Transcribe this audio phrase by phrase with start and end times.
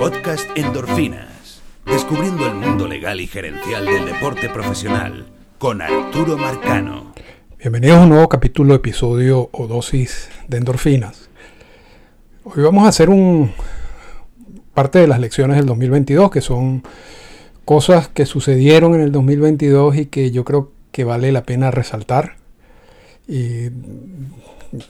[0.00, 1.60] Podcast Endorfinas.
[1.84, 5.26] Descubriendo el mundo legal y gerencial del deporte profesional
[5.58, 7.12] con Arturo Marcano.
[7.58, 11.28] Bienvenidos a un nuevo capítulo, episodio o dosis de endorfinas.
[12.44, 13.52] Hoy vamos a hacer un
[14.72, 16.82] parte de las lecciones del 2022, que son
[17.66, 22.36] cosas que sucedieron en el 2022 y que yo creo que vale la pena resaltar.
[23.28, 23.68] Y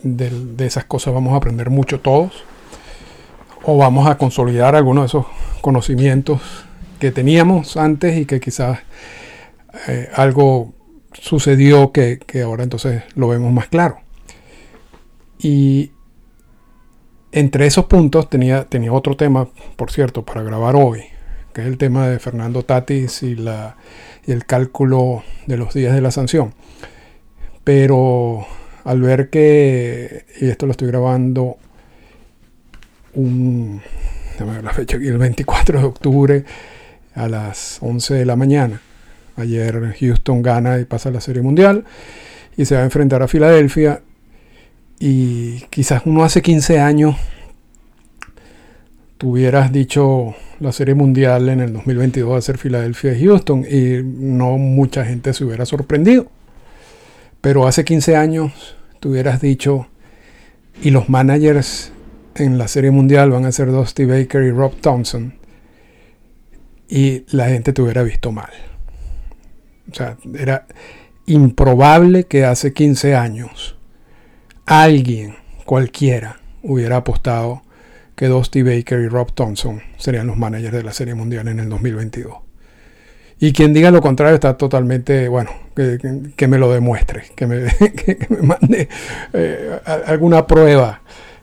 [0.05, 2.45] de, de esas cosas vamos a aprender mucho todos
[3.65, 5.27] o vamos a consolidar algunos de esos
[5.61, 6.41] conocimientos
[6.99, 8.81] que teníamos antes y que quizás
[9.89, 10.73] eh, algo
[11.13, 14.01] sucedió que, ahora entonces lo vemos más claro.
[15.39, 15.93] Y
[17.33, 21.03] entre esos puntos tenía, tenía otro tema, por cierto, para grabar hoy,
[21.53, 23.77] que es el tema de Fernando Tatis y, la,
[24.27, 26.55] y el cálculo de los días de la sanción.
[27.65, 28.47] Pero
[28.85, 31.57] al ver que, y esto lo estoy grabando
[33.15, 33.81] un,
[34.39, 36.45] la fecha el 24 de octubre
[37.15, 38.81] a las 11 de la mañana.
[39.37, 41.85] Ayer Houston gana y pasa a la Serie Mundial
[42.57, 44.03] y se va a enfrentar a Filadelfia.
[44.99, 47.17] Y quizás uno hace 15 años
[49.17, 54.03] tuvieras dicho la Serie Mundial en el 2022 va a ser Filadelfia y Houston y
[54.03, 56.27] no mucha gente se hubiera sorprendido.
[57.41, 59.87] Pero hace 15 años tuvieras dicho
[60.83, 61.93] y los managers
[62.41, 65.35] en la Serie Mundial van a ser Dusty Baker y Rob Thompson.
[66.89, 68.51] Y la gente te hubiera visto mal.
[69.91, 70.67] O sea, era
[71.27, 73.77] improbable que hace 15 años
[74.67, 77.63] alguien, cualquiera, hubiera apostado
[78.17, 81.69] que Dusty Baker y Rob Thompson serían los managers de la Serie Mundial en el
[81.69, 82.37] 2022.
[83.43, 87.63] Y quien diga lo contrario está totalmente, bueno, que, me lo demuestre, que me,
[88.43, 88.89] mande
[89.33, 91.01] eh, alguna prueba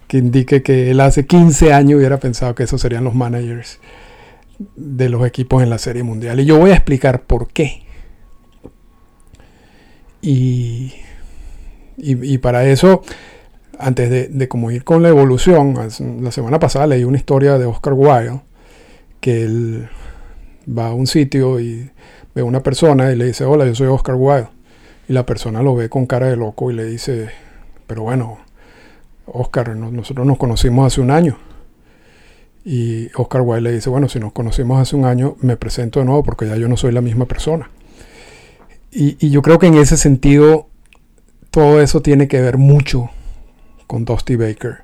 [0.07, 3.79] que indique que él hace 15 años hubiera pensado que esos serían los managers
[4.75, 6.39] de los equipos en la Serie Mundial.
[6.39, 7.83] Y yo voy a explicar por qué.
[10.21, 10.93] Y,
[11.97, 13.01] y, para eso,
[13.77, 15.75] antes de, de, como ir con la evolución,
[16.21, 18.41] la semana pasada leí una historia de Oscar Wilde,
[19.19, 19.89] que él
[20.67, 21.89] va a un sitio y
[22.33, 24.49] ve a una persona y le dice, hola, yo soy Oscar Wilde.
[25.07, 27.29] Y la persona lo ve con cara de loco y le dice,
[27.85, 28.39] pero bueno,
[29.27, 31.37] Oscar, nosotros nos conocimos hace un año.
[32.63, 36.05] Y Oscar Wilde le dice, bueno, si nos conocimos hace un año, me presento de
[36.05, 37.69] nuevo porque ya yo no soy la misma persona.
[38.91, 40.67] Y, yo creo que en ese sentido,
[41.51, 43.09] todo eso tiene que ver mucho
[43.85, 44.79] con Dusty Baker.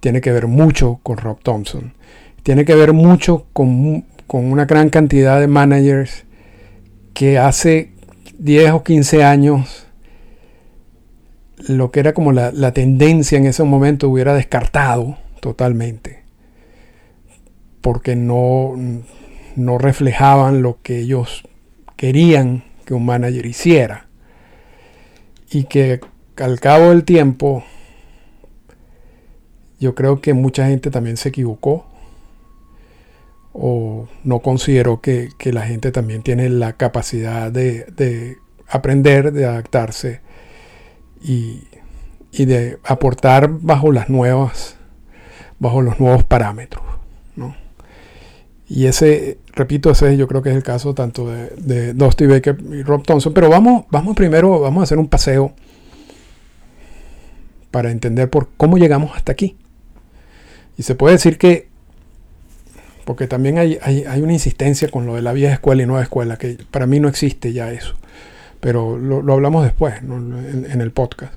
[0.00, 1.94] Tiene que ver mucho con Rob Thompson.
[2.42, 6.24] Tiene que ver mucho con, con una gran cantidad de managers
[7.12, 7.92] que hace
[8.38, 9.85] 10 o 15 años
[11.56, 16.22] lo que era como la, tendencia en ese momento hubiera descartado totalmente,
[17.80, 18.74] porque no,
[19.56, 21.44] no reflejaban lo que ellos
[21.96, 24.06] querían que un manager hiciera.
[25.50, 26.00] Y que
[26.36, 27.64] al cabo del tiempo,
[29.78, 31.86] yo creo que mucha gente también se equivocó
[33.52, 38.36] o no considero que, la gente también tiene la capacidad de, de
[38.68, 40.25] aprender, de adaptarse
[41.22, 41.64] y,
[42.32, 44.76] de aportar bajo las nuevas,
[45.58, 46.82] bajo los nuevos parámetros.
[48.68, 52.58] Y ese, repito, ese yo creo que es el caso tanto de, de Dusty Baker
[52.72, 53.32] y Rob Thompson.
[53.32, 55.54] Pero vamos, vamos primero, vamos a hacer un paseo
[57.70, 59.56] para entender por cómo llegamos hasta aquí.
[60.76, 61.68] Y se puede decir que,
[63.04, 66.36] porque también hay, hay, una insistencia con lo de la vieja escuela y nueva escuela,
[66.36, 67.96] que para mí no existe ya eso
[68.66, 71.32] pero lo, hablamos después en, el podcast.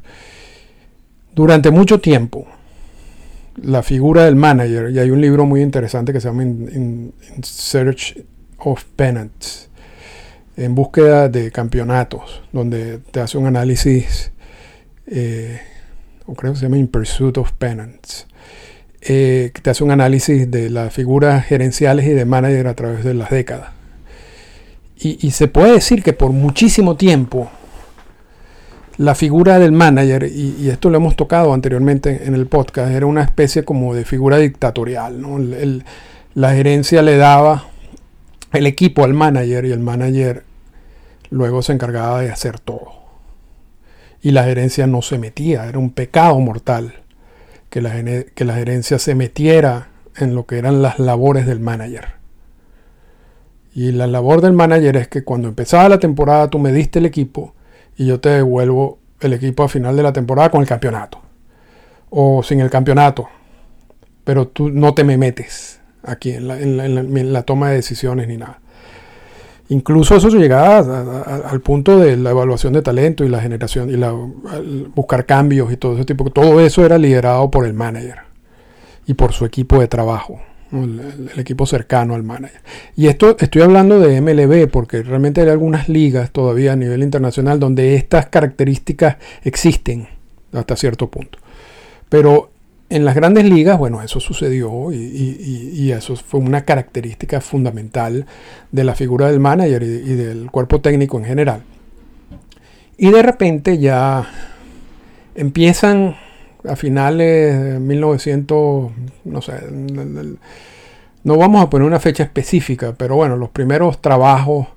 [1.36, 2.48] Durante mucho tiempo,
[3.62, 7.14] la figura del manager, y hay un libro muy interesante que se llama In,
[7.44, 8.18] Search
[8.58, 9.70] of Pennants,
[10.58, 14.32] en búsqueda de campeonatos, donde te hace un análisis,
[15.06, 15.60] eh,
[16.26, 18.26] o creo que se llama In Pursuit of Pennants,
[19.02, 23.04] eh, que te hace un análisis de las figuras gerenciales y de manager a través
[23.04, 23.79] de las décadas.
[25.02, 27.50] Y, se puede decir que por muchísimo tiempo
[28.98, 33.24] la figura del manager, y, esto lo hemos tocado anteriormente en el podcast, era una
[33.24, 35.24] especie como de figura dictatorial.
[36.34, 37.70] la gerencia le daba
[38.52, 40.44] el equipo al manager y el manager
[41.30, 42.92] luego se encargaba de hacer todo.
[44.22, 46.94] Y la gerencia no se metía, era un pecado mortal
[47.70, 49.88] que la, que la gerencia se metiera
[50.18, 52.19] en lo que eran las labores del manager.
[53.74, 57.06] Y la labor del manager es que cuando empezaba la temporada tú me diste el
[57.06, 57.54] equipo
[57.98, 61.20] y yo te devuelvo el equipo a final de la temporada con el campeonato.
[62.10, 63.28] O sin el campeonato.
[64.24, 68.60] Pero tú no te me metes aquí en la, toma de decisiones ni nada.
[69.70, 70.80] Incluso eso llegaba
[71.48, 74.12] al punto de la evaluación de talento y la generación y la,
[74.96, 76.32] buscar cambios y todo ese tipo.
[76.32, 78.20] Todo eso era liderado por el manager
[79.06, 82.62] y por su equipo de trabajo el, equipo cercano al manager.
[82.96, 87.60] Y esto estoy hablando de MLB porque realmente hay algunas ligas todavía a nivel internacional
[87.60, 90.08] donde estas características existen
[90.54, 91.40] hasta cierto punto.
[92.10, 92.52] Pero
[92.90, 98.26] en las grandes ligas, bueno, eso sucedió y, eso fue una característica fundamental
[98.72, 101.64] de la figura del manager y, y del cuerpo técnico en general.
[102.98, 104.28] Y de repente ya
[105.36, 106.16] empiezan
[106.68, 108.92] a finales de 1900,
[109.26, 109.54] no sé,
[111.24, 114.68] no vamos a poner una fecha específica, pero bueno, los primeros trabajos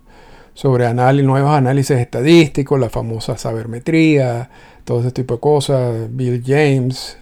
[0.55, 4.51] sobre análisis, nuevos análisis estadísticos, la famosa sabermetría,
[4.85, 7.19] todo ese tipo de cosas, Bill James,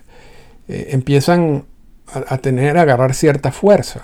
[0.69, 1.65] eh, empiezan
[2.13, 4.03] a, tener, a agarrar cierta fuerza.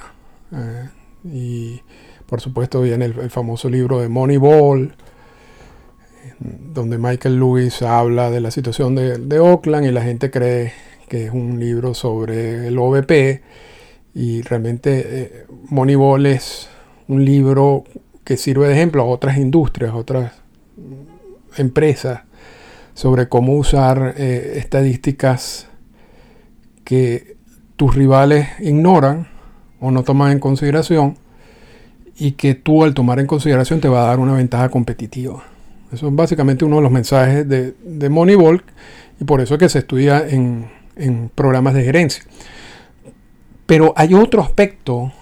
[0.52, 0.88] Eh,
[1.24, 1.80] y
[2.26, 4.94] por supuesto viene el, famoso libro de Moneyball,
[6.40, 10.72] donde Michael Lewis habla de la situación de, Oakland y la gente cree
[11.08, 13.42] que es un libro sobre el OVP
[14.14, 16.68] y realmente eh, Moneyball es
[17.08, 17.84] un libro
[18.24, 20.32] que sirve de ejemplo a otras industrias, otras
[21.56, 22.22] empresas
[22.94, 25.68] sobre cómo usar eh, estadísticas
[26.84, 27.36] que
[27.76, 29.28] tus rivales ignoran
[29.80, 31.16] o no toman en consideración
[32.18, 35.44] y que tú al tomar en consideración te va a dar una ventaja competitiva.
[35.92, 38.62] Eso es básicamente uno de los mensajes de, de Moneyball
[39.20, 40.68] y por eso es que se estudia en,
[41.34, 42.24] programas de gerencia.
[43.66, 45.12] Pero hay otro aspecto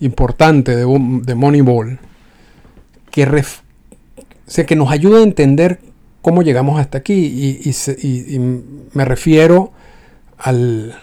[0.00, 0.84] importante de,
[1.22, 1.98] de Moneyball
[3.10, 3.44] que,
[4.66, 5.80] que nos ayuda a entender
[6.20, 8.38] cómo llegamos hasta aquí y
[8.92, 9.72] me refiero
[10.38, 10.94] al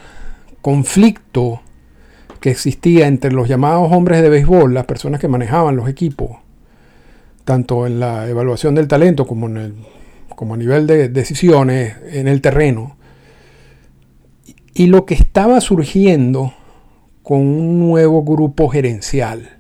[0.62, 1.62] conflicto
[2.40, 6.38] que existía entre los llamados hombres de béisbol, las personas que manejaban los equipos,
[7.50, 9.74] tanto en la evaluación del talento como, en el,
[10.36, 12.96] como a nivel de decisiones en el terreno.
[14.76, 16.54] Y lo que estaba surgiendo
[17.24, 19.58] con un nuevo grupo gerencial,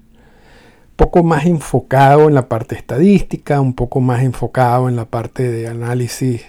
[0.96, 5.68] poco más enfocado en la parte estadística, un poco más enfocado en la parte de
[5.68, 6.44] análisis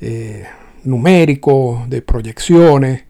[0.00, 0.46] eh,
[0.82, 3.04] numérico, de proyecciones,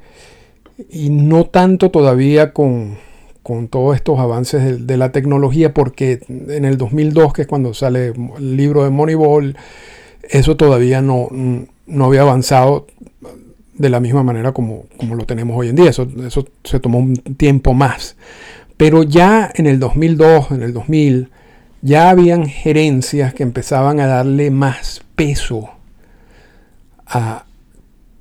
[0.90, 2.98] y no tanto todavía con,
[3.46, 8.08] con todos estos avances de, la tecnología, porque en el 2002, que es cuando sale
[8.08, 9.56] el libro de Moneyball,
[10.28, 11.28] eso todavía no,
[11.86, 12.88] no había avanzado
[13.72, 15.90] de la misma manera como, como lo tenemos hoy en día.
[15.90, 18.16] Eso, eso se tomó un tiempo más.
[18.76, 21.30] Pero ya en el 2002, en el 2000,
[21.82, 25.70] ya habían gerencias que empezaban a darle más peso
[27.06, 27.44] a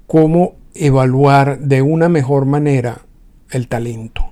[0.06, 3.00] cómo evaluar de una mejor manera
[3.50, 4.25] el talento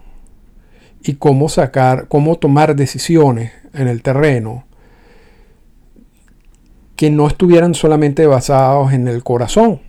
[1.04, 4.66] y cómo sacar, cómo tomar decisiones en el terreno
[6.96, 9.82] que no estuvieran solamente basados en el corazón,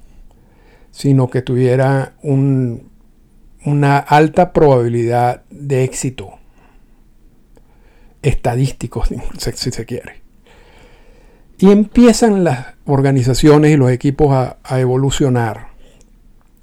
[0.90, 6.38] sino que tuviera una alta probabilidad de éxito
[8.22, 9.04] estadístico,
[9.38, 10.22] si se quiere.
[11.58, 15.68] Y empiezan las organizaciones y los equipos a, a evolucionar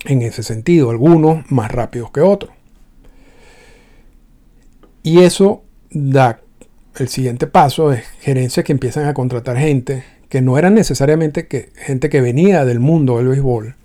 [0.04, 2.51] en ese sentido, algunos más rápidos que otros.
[5.03, 6.40] Y eso da
[6.97, 11.71] el siguiente paso es gerencias que empiezan a contratar gente que no eran necesariamente que,
[11.75, 13.75] gente que venía del mundo del béisbol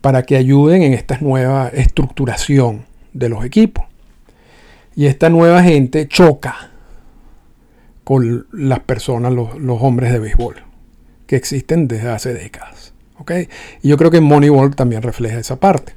[0.00, 3.84] para que ayuden en esta nueva estructuración de los equipos.
[4.94, 6.70] Y esta nueva gente choca
[8.04, 10.56] con las personas, los, hombres de béisbol,
[11.26, 12.94] que existen desde hace décadas.
[13.82, 15.92] Y yo creo que Moneyball también refleja esa parte.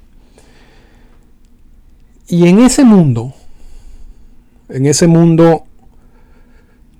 [2.28, 3.34] Y en ese mundo,
[4.72, 5.66] en ese mundo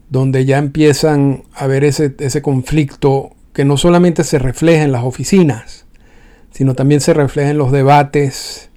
[0.10, 5.04] donde ya empiezan a ver ese, ese conflicto que no solamente se refleja en las
[5.04, 5.86] oficinas,
[6.52, 8.70] sino también se refleja en los debates.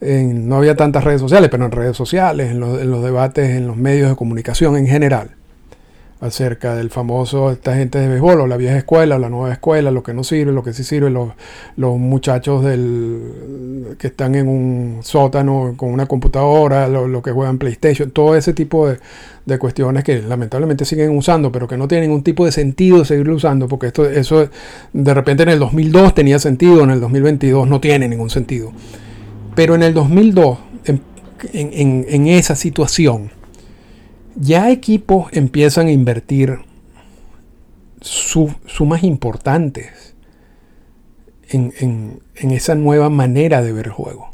[0.00, 4.10] no había tantas redes sociales, pero en redes sociales, en los debates, en los medios
[4.10, 5.36] de comunicación en general
[6.22, 10.04] acerca del famoso, esta gente de béisbol, o la vieja escuela, la nueva escuela, lo
[10.04, 11.30] que no sirve, lo que sí sirve, los,
[11.76, 17.58] los muchachos del, que están en un sótano con una computadora, lo, lo que juegan
[17.58, 18.98] PlayStation, todo ese tipo de,
[19.46, 23.34] de, cuestiones que lamentablemente siguen usando, pero que no tienen ningún tipo de sentido seguirlo
[23.34, 24.48] usando, porque esto, eso
[24.92, 28.70] de repente en el 2002 tenía sentido, en el 2022 no tiene ningún sentido.
[29.56, 31.02] Pero en el 2002, en,
[31.52, 33.41] en, en esa situación,
[34.36, 36.58] ya equipos empiezan a invertir
[38.00, 40.14] sumas importantes
[41.48, 44.30] en, esa nueva manera de ver el juego.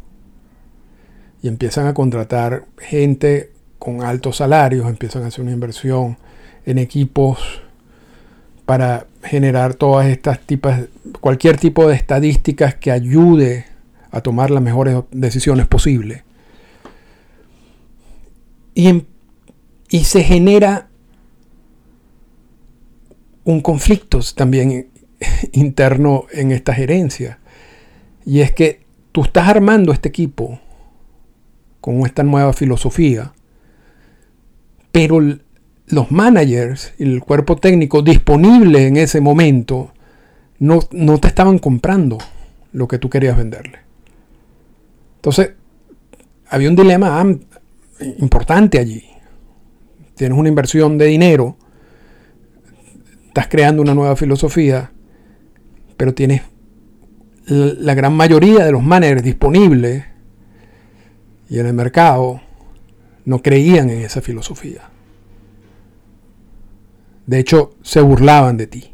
[1.42, 6.18] y empiezan a contratar gente con altos salarios, empiezan a hacer una inversión
[6.66, 7.62] en equipos
[8.66, 10.82] para generar todas estas tipas,
[11.20, 13.66] cualquier tipo de estadísticas que ayude
[14.10, 16.22] a tomar las mejores decisiones posibles.
[18.74, 19.04] Y,
[19.90, 20.88] y se genera
[23.44, 24.88] un conflicto también
[25.52, 27.38] interno en esta gerencia.
[28.24, 28.80] Y es que
[29.12, 30.60] tú estás armando este equipo
[31.80, 33.32] con esta nueva filosofía,
[34.92, 35.20] pero
[35.86, 39.92] los managers y el cuerpo técnico disponible en ese momento
[40.58, 42.18] no, no te estaban comprando
[42.72, 43.78] lo que tú querías venderle.
[45.16, 45.52] Entonces,
[46.48, 47.24] había un dilema
[48.18, 49.04] importante allí.
[50.18, 51.56] Tienes una inversión de dinero,
[53.28, 54.92] estás creando una nueva filosofía,
[55.96, 56.42] pero tienes
[57.46, 60.04] la gran mayoría de los managers disponibles
[61.48, 62.40] y en el mercado
[63.24, 64.90] no creían en esa filosofía.
[67.26, 68.90] De hecho, se burlaban de ti.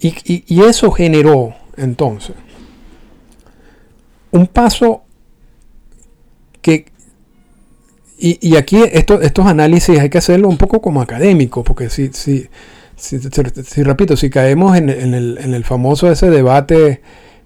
[0.00, 2.36] Y, eso generó entonces
[4.30, 5.02] un paso
[6.62, 6.90] que...
[8.22, 12.48] Y, aquí estos análisis hay que hacerlo un poco como académico, porque si, si,
[12.94, 17.00] si, repito, si caemos en, el, famoso ese debate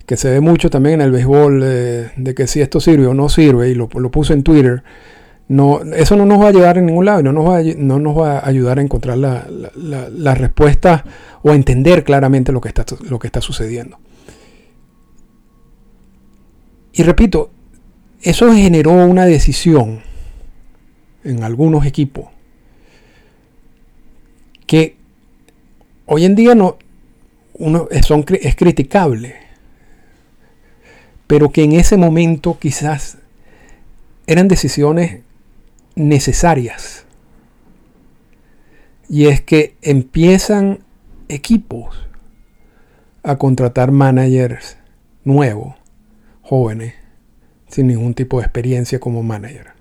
[0.04, 3.28] que se ve mucho también en el béisbol de que si esto sirve o no
[3.28, 4.82] sirve, y lo, lo puse en Twitter,
[5.46, 7.62] no, eso no nos va a llevar en ningún lado y no nos va a,
[7.62, 11.04] no nos va a ayudar a encontrar la, la, respuesta
[11.42, 13.98] o a entender claramente lo que, está, lo que está sucediendo.
[16.92, 17.50] Y repito,
[18.22, 20.00] eso generó una decisión
[21.24, 22.26] en algunos equipos
[24.66, 24.96] que
[26.06, 26.78] hoy en día no
[27.54, 29.36] uno, son, es criticable,
[31.26, 33.18] pero que en ese momento quizás
[34.26, 35.20] eran decisiones
[35.94, 37.04] necesarias.
[39.08, 40.80] Y es que empiezan
[41.28, 41.96] equipos
[43.22, 44.76] a contratar managers
[45.24, 45.76] nuevos,
[46.42, 46.94] jóvenes,
[47.68, 49.73] sin ningún tipo de experiencia como manager.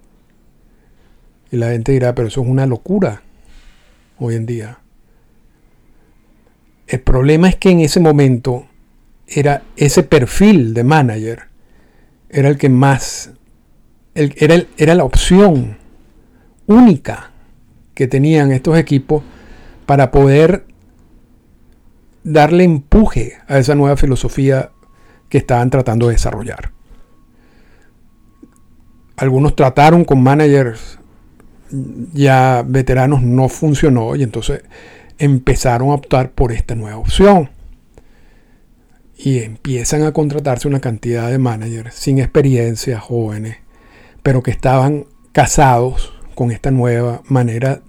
[1.54, 3.22] Y la gente dirá, pero eso es una locura
[4.18, 4.80] hoy en día.
[6.88, 8.66] El problema es que en ese momento
[9.28, 11.44] era ese perfil de manager
[12.28, 13.34] era el que más
[14.16, 15.78] era, era la opción
[16.66, 17.30] única
[17.94, 19.22] que tenían estos equipos
[19.86, 20.66] para poder
[22.24, 24.72] darle empuje a esa nueva filosofía
[25.30, 26.72] que estaban tratando de desarrollar.
[29.18, 30.98] Algunos trataron con managers
[32.14, 34.62] ya veteranos, no funcionó y entonces
[35.18, 37.50] empezaron a optar por esta nueva opción.
[39.18, 43.58] Y empiezan a contratarse una cantidad de managers sin experiencia, jóvenes,
[44.22, 47.82] pero que estaban casados con esta nueva manera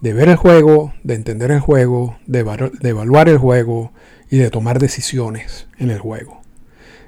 [0.00, 2.40] de ver el juego, de entender el juego, de,
[2.82, 3.92] evaluar el juego
[4.30, 6.40] y de tomar decisiones en el juego.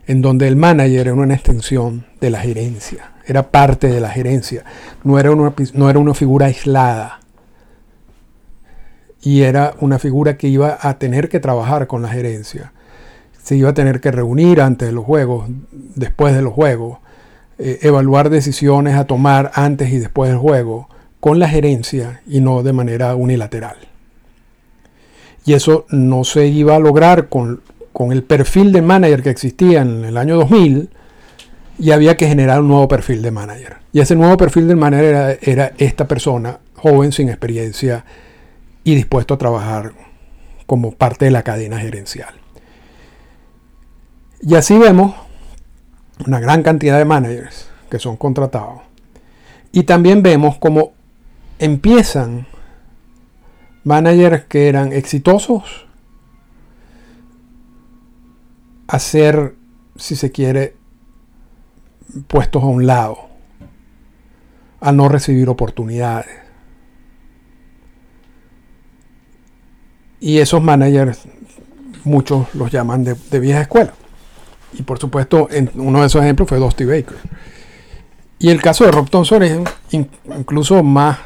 [0.06, 4.64] En donde el manager era una extensión de la gerencia, era parte de la gerencia,
[5.04, 7.20] no era una, no era una figura aislada.
[9.20, 12.72] Y era una figura que iba a tener que trabajar con la gerencia.
[13.42, 16.98] Se iba a tener que reunir antes de los juegos, después de los juegos,
[17.58, 20.88] eh, evaluar decisiones a tomar antes y después del juego
[21.20, 23.76] con la gerencia y no de manera unilateral.
[25.44, 27.60] Y eso no se iba a lograr con,
[28.10, 30.90] el perfil de manager que existía en el año 2000
[31.78, 33.76] y había que generar un nuevo perfil de manager.
[33.92, 38.04] Y ese nuevo perfil de manager era, era esta persona joven, sin experiencia
[38.84, 39.92] y dispuesto a trabajar
[40.66, 42.34] como parte de la cadena gerencial.
[44.40, 45.14] Y así vemos
[46.26, 48.80] una gran cantidad de managers que son contratados.
[49.72, 50.92] Y también vemos cómo
[51.58, 52.46] empiezan
[53.84, 55.86] managers que eran exitosos
[58.86, 59.54] a ser,
[59.96, 60.77] si se quiere,
[62.26, 63.28] puestos a un lado,
[64.80, 66.28] a no recibir oportunidades.
[70.20, 71.20] Y esos managers,
[72.04, 73.92] muchos los llaman de, de vieja escuela.
[74.72, 77.16] Y por supuesto, en uno de esos ejemplos fue Dusty Baker.
[78.38, 79.58] Y el caso de Rob Thompson es
[79.90, 81.18] incluso más,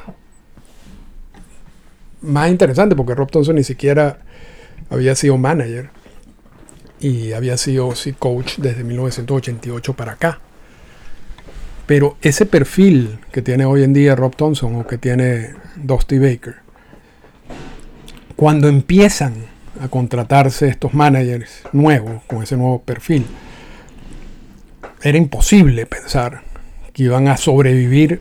[2.22, 4.20] más interesante porque Rob Thompson ni siquiera
[4.88, 5.90] había sido manager
[7.00, 10.40] y había sido coach desde 1988 para acá.
[11.86, 16.56] Pero ese perfil que tiene hoy en día Rob Thompson o que tiene Dusty Baker,
[18.36, 19.34] cuando empiezan
[19.80, 23.26] a contratarse estos managers nuevos con ese nuevo perfil.
[25.02, 26.42] era imposible pensar
[26.92, 28.20] que iban a sobrevivir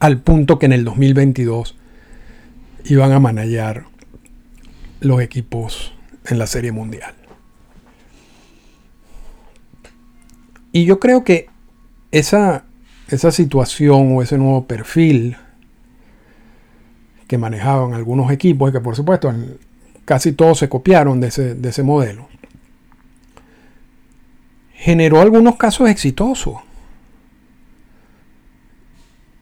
[0.00, 1.76] al punto que en el 2022
[2.86, 3.84] iban a manejar
[5.00, 5.94] los equipos
[6.26, 7.14] en la Serie Mundial.
[10.72, 11.48] Y yo creo que
[12.14, 12.64] esa,
[13.08, 15.36] esa situación o ese nuevo perfil
[17.26, 19.34] que manejaban algunos equipos, y que por supuesto
[20.04, 22.28] casi todos se copiaron de ese, de ese modelo,
[24.74, 26.58] generó algunos casos exitosos.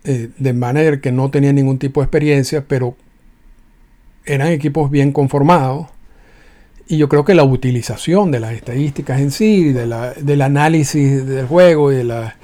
[0.05, 2.97] Eh, de manera que no tenían ningún tipo de experiencia, pero
[4.25, 5.89] eran equipos bien conformados.
[6.89, 11.27] Y yo creo que la utilización de las estadísticas en sí, de la, del análisis
[11.27, 12.35] del juego y de las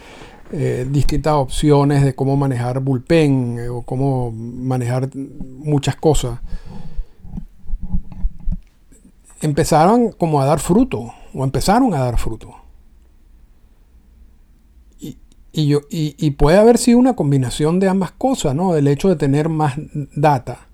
[0.52, 6.40] eh, distintas opciones de cómo manejar bullpen eh, o cómo manejar muchas cosas,
[9.40, 12.54] empezaron como a dar fruto, o empezaron a dar fruto.
[15.50, 18.76] Y, yo, y, puede haber sido una combinación de ambas cosas, ¿no?
[18.76, 19.74] El hecho de tener más
[20.14, 20.68] data,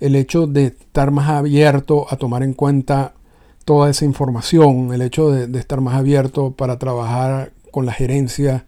[0.00, 3.12] el hecho de estar más abierto a tomar en cuenta
[3.64, 8.64] toda esa información, el hecho de, estar más abierto para trabajar con la gerencia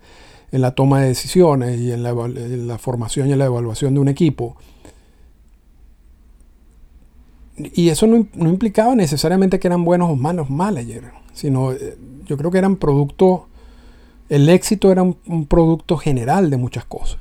[0.54, 4.06] en la toma de decisiones y en la, formación y en la evaluación de un
[4.06, 4.54] equipo.
[7.56, 12.52] Y eso no, implicaba necesariamente que eran buenos o malos managers, sino eh, yo creo
[12.52, 13.42] que eran productos
[14.28, 17.18] el éxito era un, producto general de muchas cosas.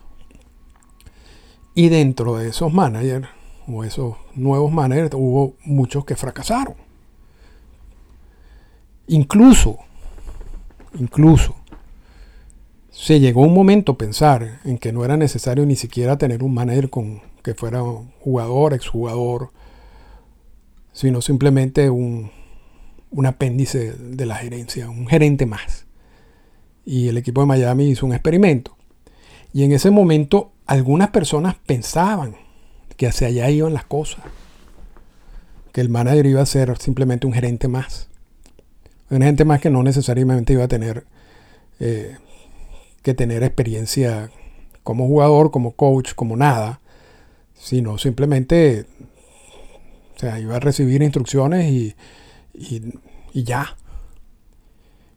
[1.74, 3.28] Y dentro de esos managers,
[3.68, 6.76] o esos nuevos managers, hubo muchos que fracasaron.
[9.08, 9.80] Incluso,
[11.00, 11.56] incluso,
[12.94, 16.54] se llegó un momento a pensar en que no era necesario ni siquiera tener un
[16.54, 17.82] manager con que fuera
[18.20, 19.50] jugador, exjugador,
[20.94, 22.32] sino simplemente un,
[23.10, 25.88] un apéndice de la gerencia, un gerente más
[26.86, 28.78] y el equipo de Miami hizo un experimento.
[29.54, 32.36] Y en ese momento algunas personas pensaban
[32.96, 34.24] que hacia allá iban las cosas,
[35.72, 38.08] que el manager iba a ser simplemente un gerente más.
[39.10, 41.06] Un gerente más que no necesariamente iba a tener
[41.80, 42.18] eh,
[43.04, 44.32] que tener experiencia
[44.82, 46.82] como jugador, como coach, como nada,
[47.54, 48.86] sino simplemente
[50.16, 51.96] o sea, iba a recibir instrucciones y,
[52.54, 53.78] y ya.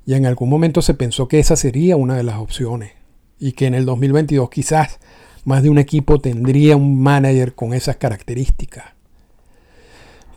[0.05, 2.93] Y en algún momento se pensó que esa sería una de las opciones
[3.39, 4.99] y que en el 2022 quizás
[5.45, 8.85] más de un equipo tendría un manager con esas características.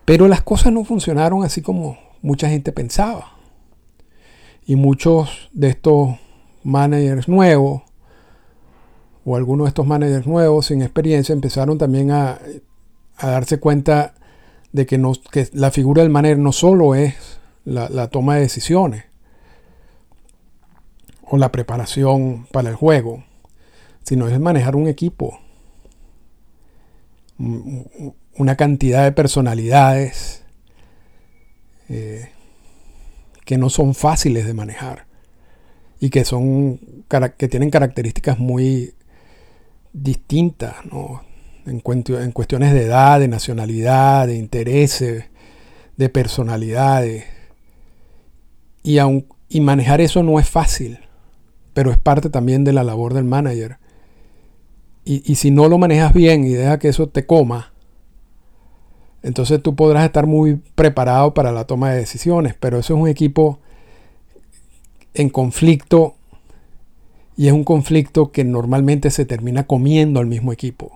[0.05, 3.33] Pero las cosas no funcionaron así como mucha gente pensaba.
[4.65, 6.17] Y muchos de estos
[6.63, 7.83] managers nuevos,
[9.25, 12.39] o algunos de estos managers nuevos sin experiencia, empezaron también a,
[13.21, 14.15] darse cuenta
[14.71, 19.09] de que, no, que, la figura del manager no solo es la toma de decisiones,
[21.29, 23.23] o la preparación para el juego,
[24.03, 25.39] sino es manejar un equipo,
[27.37, 30.43] una cantidad de personalidades
[31.87, 32.31] eh,
[33.45, 35.08] que no son fáciles de manejar
[35.99, 36.79] y que son
[37.37, 38.93] que tienen características muy
[39.93, 40.75] distintas
[41.65, 45.25] en, en cuestiones de edad, de nacionalidad, de intereses,
[45.97, 47.25] de personalidades.
[48.83, 50.99] Y, aun, y manejar eso no es fácil
[51.79, 53.77] pero es parte también de la labor del manager.
[55.05, 57.71] Y, si no lo manejas bien y deja que eso te coma,
[59.23, 63.07] entonces tú podrás estar muy preparado para la toma de decisiones, pero eso es un
[63.07, 63.59] equipo
[65.13, 66.15] en conflicto
[67.39, 70.91] y es un conflicto que normalmente se termina comiendo al mismo equipo.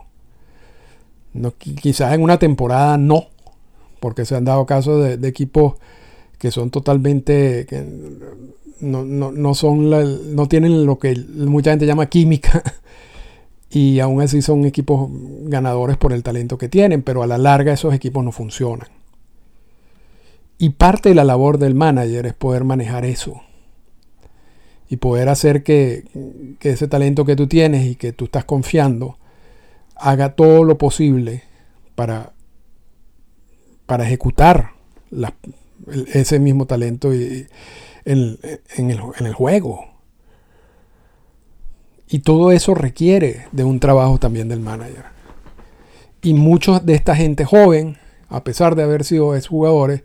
[1.34, 3.28] No, quizás en una temporada no,
[4.02, 5.76] porque se han dado casos de, equipos
[6.38, 7.66] que son totalmente
[8.82, 9.90] no, no, no son
[10.36, 12.62] no tienen lo que mucha gente llama química
[13.70, 15.10] y aún así son equipos
[15.46, 18.90] ganadores por el talento que tienen, pero a la larga esos equipos no funcionan.
[20.58, 23.42] Y parte de la labor del manager es poder manejar eso
[24.94, 26.04] y poder hacer que,
[26.62, 29.18] ese talento que tú tienes y que tú estás confiando
[29.96, 31.42] haga todo lo posible
[31.96, 32.34] para,
[33.88, 34.74] para ejecutar
[36.14, 37.48] ese mismo talento y,
[38.06, 38.38] en,
[38.78, 39.84] el, juego.
[42.08, 45.06] Y todo eso requiere de un trabajo también del manager.
[46.22, 47.98] Y muchos de esta gente joven,
[48.30, 50.04] a pesar de haber sido jugadores,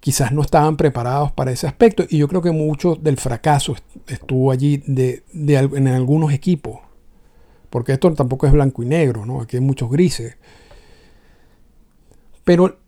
[0.00, 2.04] quizás no estaban preparados para ese aspecto.
[2.08, 3.74] Y yo creo que mucho del fracaso
[4.06, 6.78] estuvo allí en algunos equipos.
[7.70, 9.40] Porque esto tampoco es blanco y negro, ¿no?
[9.40, 10.36] Aquí hay muchos grises.
[12.44, 12.78] Pero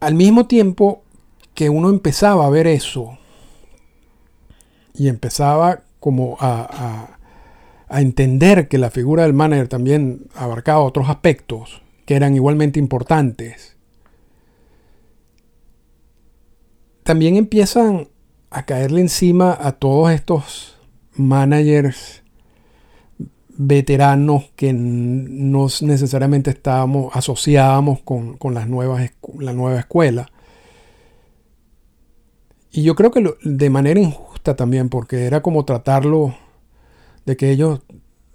[0.00, 1.02] al mismo tiempo
[1.54, 3.18] que uno empezaba a ver eso
[4.94, 7.16] y empezaba como a,
[7.88, 13.76] a entender que la figura del manager también abarcaba otros aspectos que eran igualmente importantes,
[17.10, 18.06] también empiezan
[18.50, 20.78] a caerle encima a todos estos
[21.16, 22.22] managers
[23.48, 30.30] veteranos que no necesariamente estábamos, asociábamos con, las nuevas, la nueva escuela.
[32.70, 36.36] Y yo creo que de manera injusta también, porque era como tratarlo
[37.26, 37.80] de que ellos,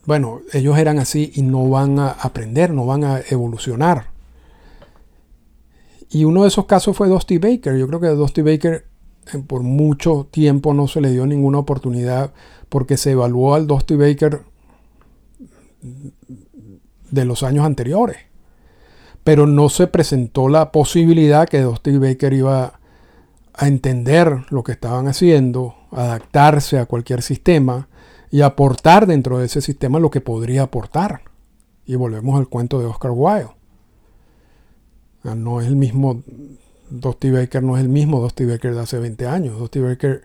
[0.05, 4.14] bueno, ellos eran así y no van a aprender, no van a evolucionar.
[6.15, 7.77] Y uno de esos casos fue Dusty Baker.
[7.77, 8.85] Yo creo que Dusty Baker
[9.33, 12.31] eh, por mucho tiempo no se le dio ninguna oportunidad
[12.69, 14.43] porque se evaluó al Dusty Baker
[17.11, 18.15] de los años anteriores.
[19.25, 22.79] Pero no se presentó la posibilidad que Dusty Baker iba
[23.53, 27.89] a entender lo que estaban haciendo, adaptarse a cualquier sistema
[28.31, 31.23] y aportar dentro de ese sistema lo que podría aportar.
[31.85, 33.54] Y volvemos al cuento de Oscar Wilde.
[35.33, 36.21] No es el mismo,
[36.89, 39.57] Dusty Baker no es el mismo Dusty Baker de hace 20 años.
[39.57, 40.21] Dusty Baker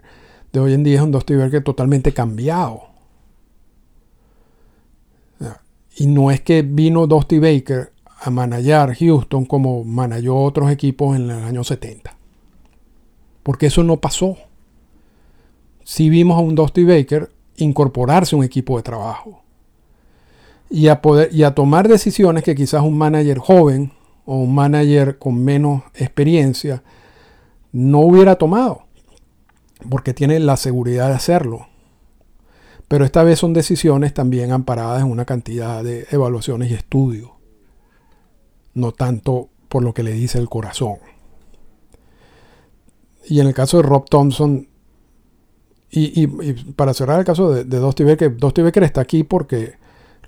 [0.53, 2.83] de hoy en día es un Dusty Baker totalmente cambiado.
[5.97, 11.29] Y no es que vino Dusty Baker a manejar Houston como manejó otros equipos en
[11.29, 12.17] los años 70.
[13.43, 14.37] Porque eso no pasó.
[15.83, 19.43] Si vimos a un Dusty Baker incorporarse a un equipo de trabajo.
[20.69, 23.93] Y a, poder, y a tomar decisiones que quizás un manager joven
[24.33, 26.85] o un manager con menos experiencia
[27.73, 28.85] no hubiera tomado.
[29.91, 31.67] Porque tiene la seguridad de hacerlo.
[32.87, 37.31] Pero esta vez son decisiones también amparadas en una cantidad de evaluaciones y estudios.
[38.73, 40.99] No tanto por lo que le dice el corazón.
[43.29, 44.69] Y en el caso de Rob Thompson,
[45.91, 46.29] y,
[46.75, 49.80] para cerrar el caso de, de Dusty Baker, Dusty Baker está aquí porque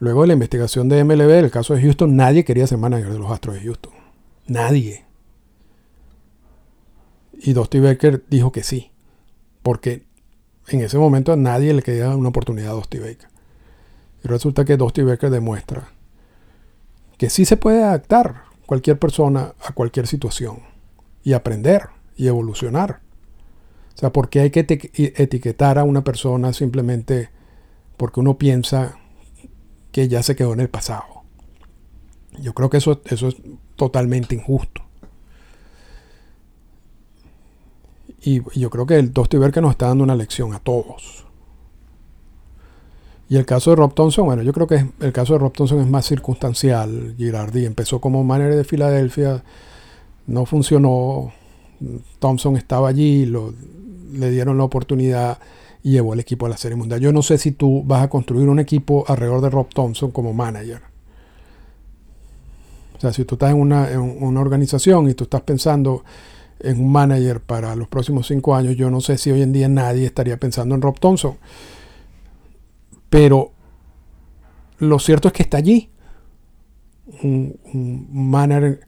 [0.02, 3.20] luego de la investigación de MLB, el caso de Houston, nadie quería ser manager de
[3.20, 3.92] los Astros de Houston.
[4.48, 5.04] Nadie.
[7.34, 8.90] Y Dusty Baker dijo que sí.
[9.62, 10.02] Porque
[10.66, 13.28] en ese momento a nadie le quería una oportunidad a Dusty Baker.
[14.24, 15.92] Y resulta que Dusty Baker demuestra
[17.16, 20.64] que sí se puede adaptar cualquier persona a cualquier situación
[21.22, 23.02] y aprender y evolucionar.
[23.94, 24.66] O sea, porque hay que
[25.16, 27.30] etiquetar a una persona simplemente
[27.96, 28.98] porque uno piensa
[29.92, 31.04] que ya se quedó en el pasado.
[32.40, 33.36] Yo creo que eso, eso es
[33.76, 34.82] totalmente injusto.
[38.24, 41.26] Y yo creo que el que nos está dando una lección a todos.
[43.28, 45.80] Y el caso de Rob Thompson, bueno, yo creo que el caso de Rob Thompson
[45.80, 47.14] es más circunstancial.
[47.16, 49.42] Girardi empezó como manager de Filadelfia,
[50.26, 51.32] no funcionó.
[52.18, 55.38] Thompson estaba allí, le dieron la oportunidad
[55.82, 57.00] y llevó el equipo a la Serie Mundial.
[57.00, 60.32] Yo no sé si tú vas a construir un equipo alrededor de Rob Thompson como
[60.32, 60.80] manager.
[62.96, 63.88] O sea, si tú estás en una,
[64.40, 66.04] organización y tú estás pensando
[66.60, 69.68] en un manager para los próximos cinco años, yo no sé si hoy en día
[69.68, 71.36] nadie estaría pensando en Rob Thompson.
[73.10, 73.50] Pero
[74.78, 75.90] lo cierto es que está allí.
[77.24, 78.80] Un, manager,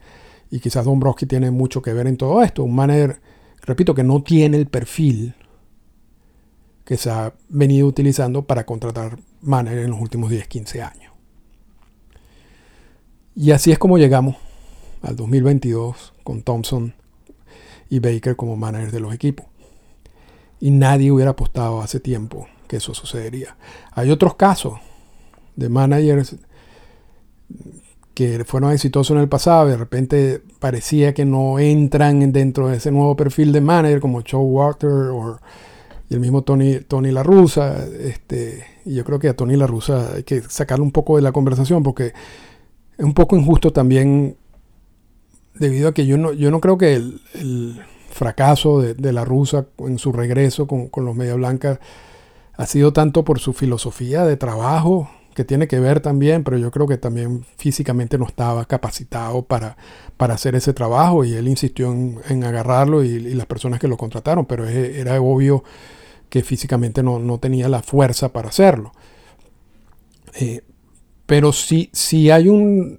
[0.50, 3.20] y quizás Dombrowski tiene mucho que ver en todo esto, un manager,
[3.62, 5.34] repito, que no tiene el perfil
[6.84, 11.12] que se ha venido utilizando para contratar managers en los últimos 10, 15 años.
[13.34, 14.36] Y así es como llegamos
[15.02, 16.94] al 2022 con Thompson
[17.90, 19.46] y Baker como managers de los equipos.
[20.60, 23.56] Y nadie hubiera apostado hace tiempo que eso sucedería.
[23.92, 24.78] Hay otros casos
[25.56, 26.36] de managers
[28.14, 32.92] que fueron exitosos en el pasado, de repente parecía que no entran dentro de ese
[32.92, 35.40] nuevo perfil de manager como Joe Walter o
[36.14, 37.84] el mismo Tony, Tony La Russa.
[37.86, 41.22] Este, y yo creo que a Tony La Russa hay que sacarlo un poco de
[41.22, 42.12] la conversación porque
[42.96, 44.36] es un poco injusto también
[45.54, 49.98] debido a que yo no, yo no creo que el, fracaso de, la rusa en
[49.98, 51.80] su regreso con, los Media Blancas
[52.56, 56.70] ha sido tanto por su filosofía de trabajo, que tiene que ver también, pero yo
[56.70, 59.76] creo que también físicamente no estaba capacitado para,
[60.16, 64.46] para hacer ese trabajo y él insistió en, agarrarlo y, las personas que lo contrataron,
[64.46, 65.64] pero era obvio
[66.34, 68.90] que físicamente no, tenía la fuerza para hacerlo.
[70.34, 70.62] Eh,
[71.26, 72.98] pero sí, sí hay un,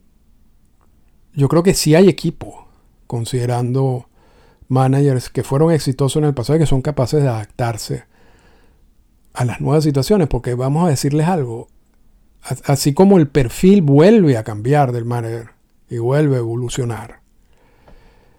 [1.34, 2.66] yo creo que sí hay equipo,
[3.08, 4.08] considerando
[4.70, 8.06] managers que fueron exitosos en el pasado y que son capaces de adaptarse
[9.34, 11.68] a las nuevas situaciones, porque vamos a decirles algo,
[12.64, 15.50] así como el perfil vuelve a cambiar del manager
[15.90, 17.20] y vuelve a evolucionar,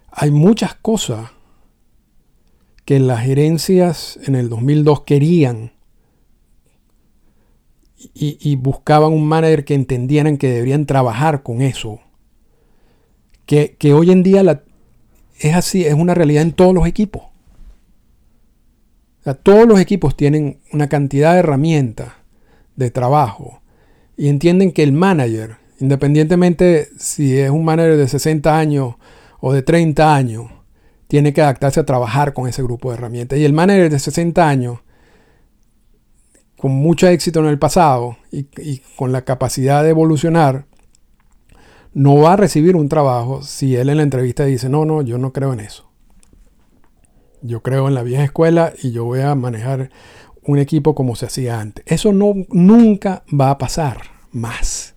[0.09, 1.29] hay muchas cosas
[2.87, 5.73] que las gerencias en el 2002 querían
[8.13, 11.99] y, buscaban un manager que entendieran que deberían trabajar con eso.
[13.45, 14.63] Que, hoy en día la,
[15.37, 17.23] es así, es una realidad en todos los equipos.
[19.43, 22.13] todos los equipos tienen una cantidad de herramientas
[22.77, 23.61] de trabajo
[24.15, 28.95] y entienden que el manager, independientemente si es un manager de 60 años
[29.41, 30.56] o de 30 años,
[31.07, 33.39] tiene que adaptarse a trabajar con ese grupo de herramientas.
[33.39, 34.79] Y el manager de 60 años
[36.57, 40.65] con mucho éxito en el pasado y, con la capacidad de evolucionar,
[41.93, 45.17] no va a recibir un trabajo si él en la entrevista dice, no, no, yo
[45.17, 45.89] no creo en eso.
[47.41, 49.91] Yo creo en la vieja escuela y yo voy a manejar
[50.43, 51.85] un equipo como se hacía antes.
[51.87, 54.96] Eso no, nunca va a pasar más.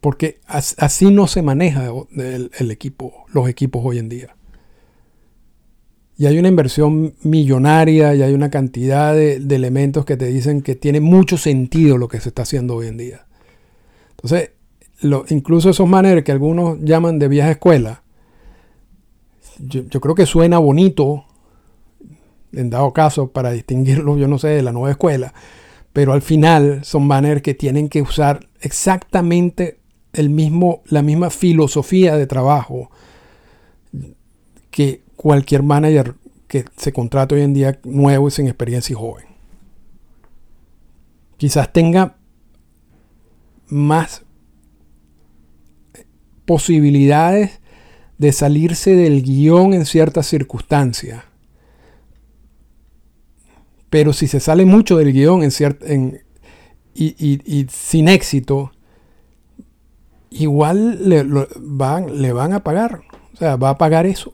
[0.00, 4.36] Porque así no se maneja el equipo, los equipos hoy en día
[6.20, 10.74] y hay una inversión millonaria y hay una cantidad de, elementos que te dicen que
[10.74, 13.24] tiene mucho sentido lo que se está haciendo hoy en día.
[14.10, 14.50] Entonces,
[15.30, 18.02] incluso esos managers que algunos llaman de vieja escuela,
[19.60, 21.24] yo, creo que suena bonito,
[22.52, 25.32] en dado caso, para distinguirlos, yo no sé, de la nueva escuela,
[25.94, 29.79] pero al final son managers que tienen que usar exactamente
[30.12, 32.90] el mismo, la misma filosofía de trabajo
[34.70, 36.14] que cualquier manager
[36.48, 39.26] que se contrate hoy en día nuevo y sin experiencia y joven.
[41.36, 42.16] Quizás tenga
[43.68, 44.24] más
[46.44, 47.60] posibilidades
[48.18, 51.24] de salirse del guion en ciertas circunstancias.
[53.88, 56.20] Pero si se sale mucho del guion en
[56.94, 58.72] y, sin éxito,
[60.30, 61.24] igual le,
[61.58, 63.02] van, le van a pagar.
[63.34, 64.32] O sea, va a pagar eso.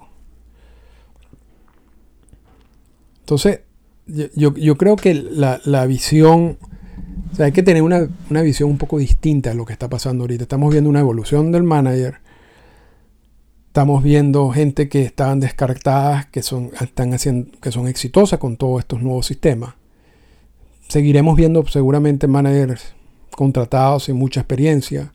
[3.20, 3.60] Entonces,
[4.06, 6.58] yo, creo que la, visión,
[7.32, 8.08] o sea, hay que tener una,
[8.42, 10.44] visión un poco distinta de lo que está pasando ahorita.
[10.44, 12.18] Estamos viendo una evolución del manager.
[13.66, 18.80] Estamos viendo gente que estaban descartadas, que son, están haciendo, que son exitosas con todos
[18.80, 19.74] estos nuevos sistemas.
[20.88, 22.94] Seguiremos viendo seguramente managers
[23.32, 25.12] contratados sin mucha experiencia.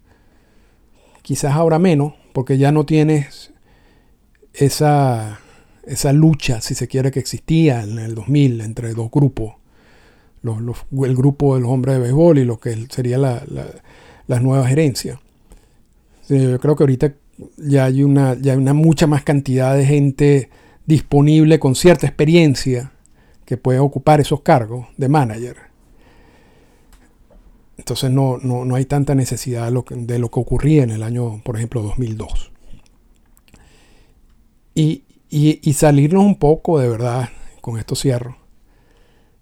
[1.22, 3.52] Quizás ahora menos, porque ya no tienes
[4.54, 5.40] esa
[5.86, 9.56] esa lucha, si se quiere, que existía en el 2000 entre dos grupos,
[10.44, 13.44] el grupo de los hombres de béisbol y lo que sería la,
[14.28, 15.20] la, nueva gerencia.
[16.30, 17.14] Yo creo que ahorita
[17.58, 20.50] ya hay, una, ya hay una mucha más cantidad de gente
[20.86, 22.92] disponible con cierta experiencia
[23.46, 25.58] que puede ocupar esos cargos de manager.
[27.82, 31.02] Entonces no, no, hay tanta necesidad de lo, que, de lo que ocurría en el
[31.02, 32.52] año, por ejemplo, 2002.
[34.76, 38.38] Y, y, salirnos un poco de verdad, con esto cierro,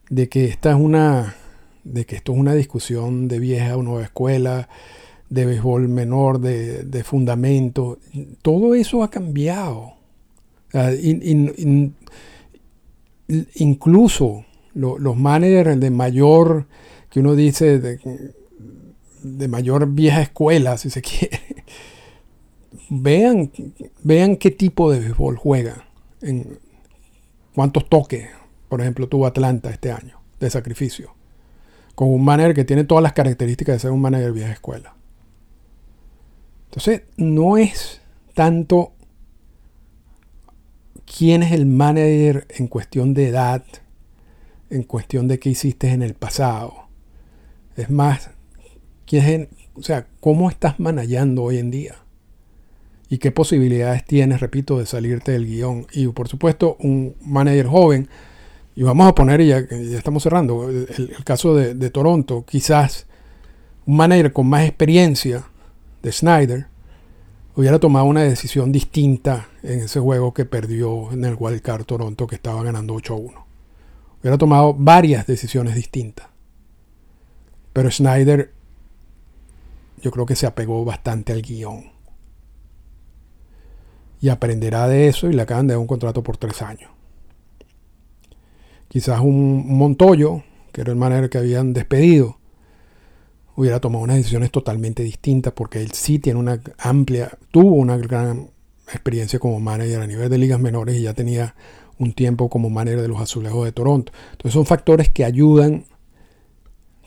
[0.10, 1.36] de que esta es una,
[1.84, 4.70] de que esto es una discusión de vieja o nueva escuela,
[5.30, 8.00] de béisbol menor, de, de fundamento.
[8.42, 9.96] Todo eso ha cambiado.
[13.56, 16.68] incluso los managers de mayor,
[17.10, 21.40] que uno dice, de, mayor vieja escuela, si se quiere,
[22.90, 23.52] vean,
[24.04, 25.86] vean qué tipo de béisbol juega.
[26.22, 26.60] En
[27.56, 28.30] cuántos toques,
[28.68, 31.14] por ejemplo, tuvo Atlanta este año de sacrificio.
[31.96, 34.96] Con un manager que tiene todas las características de ser un manager vieja escuela.
[36.66, 38.02] Entonces, no es
[38.36, 38.94] tanto
[41.06, 43.64] quién es el manager en cuestión de edad,
[44.70, 46.89] en cuestión de qué hiciste en el pasado.
[47.80, 48.30] Es más,
[49.74, 51.96] o sea, cómo estás manejando hoy en día
[53.10, 55.88] y qué posibilidades tienes, repito, de salirte del guion.
[55.94, 58.10] Y por supuesto, un manager joven,
[58.76, 63.08] y vamos a poner, ya, estamos cerrando, el, caso de, Toronto, quizás
[63.86, 65.46] un manager con más experiencia
[66.04, 66.68] de Snyder
[67.56, 72.36] hubiera tomado una decisión distinta en ese juego que perdió en el Wildcard Toronto, que
[72.36, 73.48] estaba ganando 8 a 1.
[74.22, 76.29] Hubiera tomado varias decisiones distintas.
[77.74, 78.52] Pero Snyder
[80.02, 81.92] yo creo que se apegó bastante al guion
[84.22, 86.92] y aprenderá de eso y le acaban de dar un contrato por tres años.
[88.88, 92.38] Quizás un Montoyo, que era el manager que habían despedido,
[93.56, 98.50] hubiera tomado unas decisiones totalmente distintas porque él sí tiene una amplia, tuvo una gran
[98.88, 101.56] experiencia como manager a nivel de ligas menores y ya tenía
[101.98, 104.12] un tiempo como manager de los Azulejos de Toronto.
[104.32, 105.86] Entonces son factores que ayudan,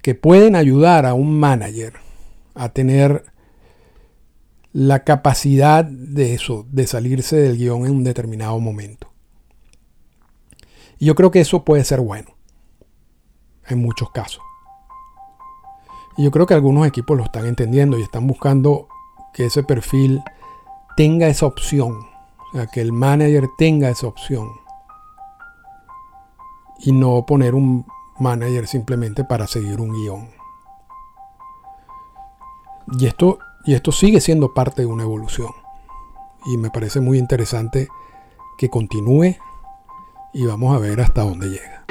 [0.03, 1.95] que pueden ayudar a un manager
[2.55, 3.25] a tener
[4.73, 9.13] la capacidad de eso, de salirse del guion en un determinado momento.
[10.99, 12.31] Y yo creo que eso puede ser bueno.
[13.69, 14.43] en muchos casos.
[16.17, 18.89] Y yo creo que algunos equipos lo están entendiendo y están buscando
[19.33, 20.21] que ese perfil
[20.97, 22.01] tenga esa opción.
[22.53, 24.51] O sea, que el manager tenga esa opción.
[26.81, 27.87] Y no poner un
[28.19, 30.31] manager simplemente para seguir un guion.
[32.99, 35.51] Y esto, y esto sigue siendo parte de una evolución.
[36.47, 37.89] Y me parece muy interesante
[38.59, 39.37] que continúe
[40.35, 41.85] y vamos a ver hasta dónde llega.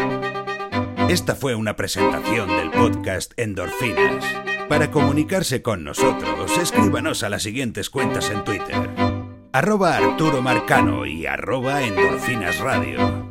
[1.09, 4.23] Esta fue una presentación del podcast Endorfinas.
[4.69, 8.89] Para comunicarse con nosotros, escríbanos a las siguientes cuentas en Twitter.
[9.51, 13.30] Arroba Arturo Marcano y arroba Endorfinas Radio.